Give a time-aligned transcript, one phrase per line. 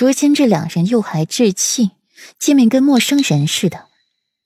[0.00, 1.90] 如今这两人又还置气，
[2.38, 3.86] 见面跟陌生人似的，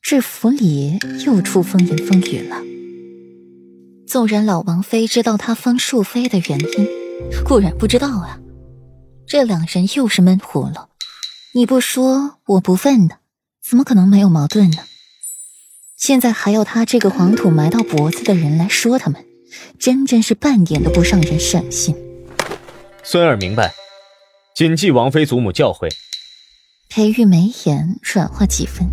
[0.01, 2.57] 这府里又出风言风语了。
[4.07, 6.88] 纵然老王妃知道他封庶妃的原因，
[7.44, 8.41] 固然不知道啊。
[9.27, 10.89] 这两人又是闷葫芦，
[11.53, 13.19] 你不说我不问的，
[13.62, 14.79] 怎么可能没有矛盾呢？
[15.98, 19.23] 现在还要他这个黄土埋到脖子的人来说他们，
[19.79, 21.95] 真真是半点都不让人省心。
[23.03, 23.75] 孙儿明白，
[24.55, 25.91] 谨记王妃祖母教诲。
[26.90, 28.86] 裴玉眉眼软化几分。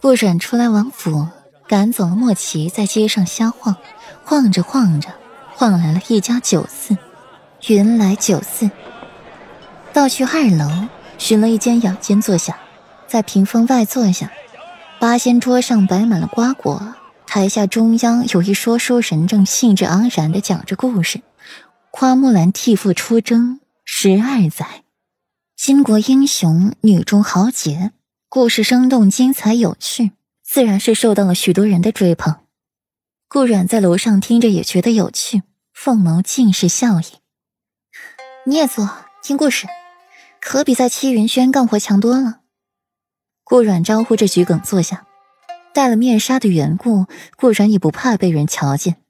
[0.00, 1.26] 顾阮出来王府，
[1.66, 3.76] 赶走了莫奇，在街上瞎晃，
[4.24, 5.08] 晃着晃着，
[5.54, 6.96] 晃来了一家酒肆。
[7.66, 8.70] 云来酒肆，
[9.92, 10.70] 到去二楼，
[11.18, 12.58] 寻了一间雅间坐下，
[13.06, 14.30] 在屏风外坐下。
[14.98, 16.94] 八仙桌上摆满了瓜果，
[17.26, 21.20] 台下中央有一说书人正兴致盎然地讲着故事。
[21.90, 23.59] 花木兰替父出征
[23.92, 24.84] 十二载，
[25.58, 27.90] 巾帼英雄，女中豪杰，
[28.30, 32.36] 故事生动精彩有趣，自然是受到了许多人的追捧。
[33.28, 35.42] 顾阮在楼上听着也觉得有趣，
[35.74, 37.04] 凤眸尽是笑意。
[38.46, 38.88] 你也坐
[39.22, 39.66] 听故事，
[40.40, 42.40] 可比在七云轩干活强多了。
[43.44, 45.04] 顾阮招呼着桔梗坐下，
[45.74, 49.02] 戴了面纱的缘故，顾阮也不怕被人瞧见，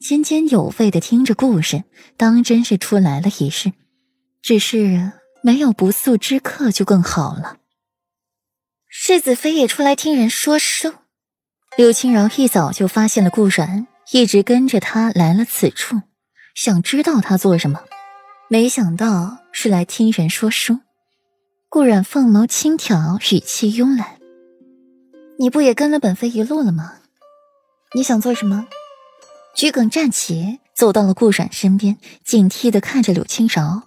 [0.00, 1.84] 津津有味的听着故事，
[2.18, 3.72] 当真是出来了一事。
[4.42, 5.12] 只是
[5.42, 7.58] 没有不速之客就更好了。
[8.88, 10.92] 世子妃也出来听人说书。
[11.78, 16.02] 柳青饶一早就发现了顾阮，一直跟着他来了此处，
[16.54, 17.82] 想知道他做什么。
[18.48, 20.80] 没想到是来听人说书，
[21.70, 24.18] 顾染凤眸轻挑，语气慵懒
[25.40, 26.98] ：“你不也跟了本妃一路了吗？
[27.94, 28.68] 你想做什么？”
[29.56, 33.84] 桔梗站起，走到了顾染身边，警惕的看着柳青饶：“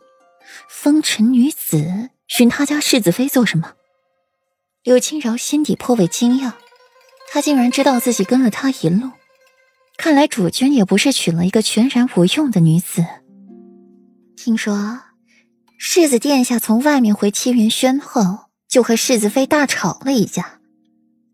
[0.69, 3.73] 风尘女子寻他家世子妃做什么？”
[4.83, 6.53] 柳青饶心底颇为惊讶，
[7.31, 9.09] 他竟然知道自己跟了他一路，
[9.97, 13.03] 看来主君也不是娶了一个全然无用的女子。
[14.37, 14.99] 听说，
[15.79, 20.59] 世子殿下从外面回七云轩后，就和世子妃大吵了一架，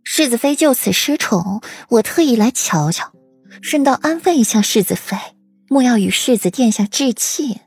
[0.03, 1.61] 世子妃就此失宠。
[1.89, 3.11] 我特意来瞧瞧，
[3.61, 5.17] 顺道安慰一下世子妃，
[5.67, 7.59] 莫要与世子殿下置气。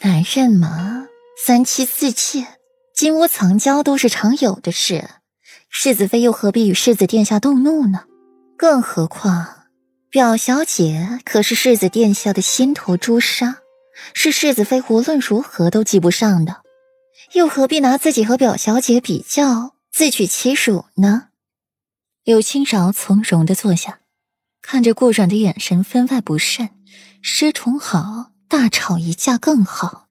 [0.00, 1.06] 男人嘛，
[1.44, 2.46] 三妻四妾、
[2.94, 5.08] 金屋藏娇都是常有的事，
[5.68, 8.04] 世子妃又何必与世子殿下动怒呢？
[8.56, 9.66] 更何况，
[10.10, 13.58] 表小姐可是世子殿下的心头朱砂。
[14.14, 16.62] 是世子妃无论如何都记不上的，
[17.32, 21.30] 又何必拿自己和表小姐比较，自取其辱呢？
[22.22, 23.98] 柳青饶从容的坐下，
[24.62, 26.70] 看着顾阮的眼神分外不善。
[27.20, 30.08] 失宠好，大吵一架更好。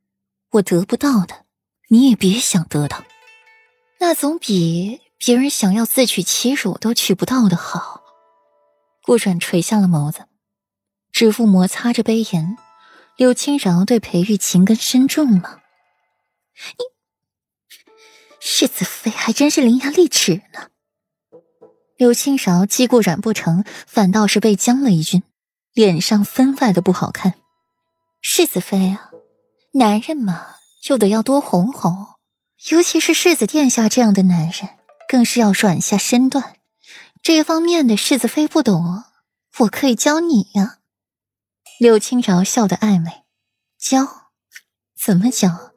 [0.52, 1.46] 我得不到的，
[1.90, 3.04] 你也别想得到，
[4.00, 8.04] 那总比别人想要自取其辱都取不到的好。
[9.04, 10.28] 顾阮垂下了眸子，
[11.12, 12.58] 指腹摩擦着杯沿。
[13.18, 15.62] 柳青饶对裴玉情根深重了，
[16.78, 16.86] 你
[18.40, 20.70] 世子妃还真是伶牙俐齿呢。
[21.96, 25.24] 柳青饶既顾染不成，反倒是被将了一军，
[25.74, 27.34] 脸上分外的不好看。
[28.30, 29.10] 世子妃啊，
[29.72, 30.48] 男人嘛，
[30.84, 32.08] 就得要多哄哄，
[32.70, 34.70] 尤其是世子殿下这样的男人，
[35.08, 36.58] 更是要软下身段。
[37.24, 39.06] 这方面的世子妃不懂，
[39.60, 40.80] 我可以教你呀。
[41.80, 43.24] 柳青饶笑得暧昧，
[43.80, 44.32] 教？
[45.00, 45.72] 怎么教？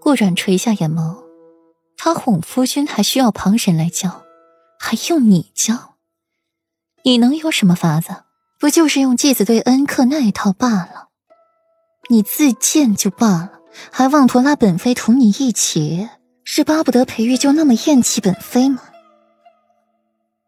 [0.00, 1.22] 顾阮垂下眼眸，
[1.96, 4.24] 他哄夫君还需要旁人来教，
[4.80, 5.94] 还用你教？
[7.04, 8.24] 你能有什么法子？
[8.58, 11.09] 不就是用继子对恩客那一套罢了？
[12.10, 13.60] 你自荐就罢了，
[13.90, 16.08] 还妄图拉本妃同你一起，
[16.44, 18.82] 是巴不得裴玉就那么厌弃本妃吗？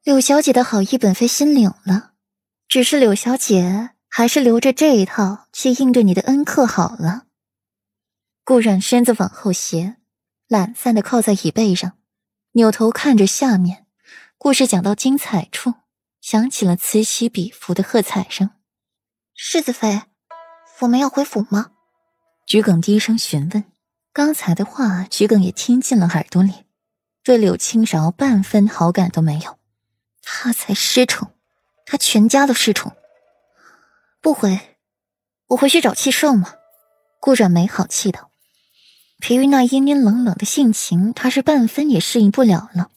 [0.03, 2.11] 柳小姐的好意，本妃心领了，
[2.69, 3.91] 只是柳小姐。
[4.15, 7.23] 还是留着这一套去应对你的恩客好了。
[8.45, 9.97] 顾染身子往后斜，
[10.49, 11.93] 懒散的靠在椅背上，
[12.53, 13.87] 扭头看着下面。
[14.37, 15.73] 故事讲到精彩处，
[16.21, 18.51] 响起了此起彼伏的喝彩声。
[19.33, 20.03] 世子妃，
[20.83, 21.71] 我们要回府吗？
[22.45, 23.65] 桔梗低声询问。
[24.13, 26.65] 刚才的话，桔梗也听进了耳朵里，
[27.23, 29.59] 对柳青饶半分好感都没有。
[30.23, 31.31] 他才失宠，
[31.87, 32.93] 他全家都失宠。
[34.21, 34.77] 不回，
[35.51, 36.53] 我回去找气寿吗。
[37.21, 38.33] 顾阮没好气道
[39.23, 42.91] ：“裴玉那阴阴冷冷的性情，他是半分也适应不了了。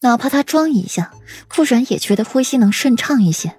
[0.00, 1.14] 哪怕他装一下，
[1.54, 3.56] 顾阮也觉得呼吸能顺畅一些。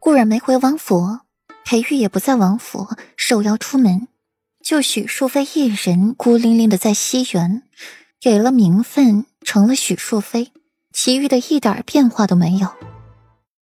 [0.00, 1.20] 顾阮没回王府，
[1.64, 4.06] 裴玉也不在王府，受邀出门。
[4.62, 7.62] 就许淑妃一人孤零零的在西园，
[8.20, 10.52] 给了名分，成了许淑妃，
[10.92, 12.68] 其余的一点变化都没有。